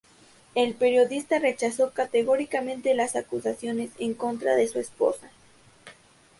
El 0.55 0.73
periodista 0.73 1.37
rechazó 1.37 1.91
categóricamente 1.93 2.95
las 2.95 3.15
acusaciones 3.15 3.91
en 3.99 4.15
contra 4.15 4.55
de 4.55 4.67
su 4.67 4.79
esposa. 4.79 5.29